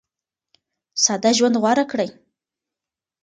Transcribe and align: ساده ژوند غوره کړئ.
ساده 1.03 1.31
ژوند 1.37 1.55
غوره 1.63 1.85
کړئ. 1.91 2.09